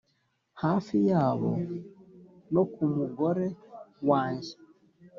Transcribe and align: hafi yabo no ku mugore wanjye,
hafi 0.61 0.95
yabo 1.09 1.49
no 2.53 2.63
ku 2.73 2.83
mugore 2.95 3.47
wanjye, 4.09 4.53